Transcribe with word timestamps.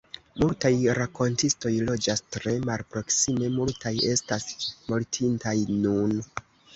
Multaj 0.43 0.69
rakontistoj 0.99 1.73
loĝas 1.89 2.23
tre 2.35 2.53
malproksime, 2.69 3.49
multaj 3.57 3.91
estas 4.15 4.49
mortintaj 4.89 5.55
nun. 5.85 6.17